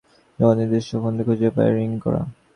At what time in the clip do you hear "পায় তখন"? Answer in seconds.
1.49-1.77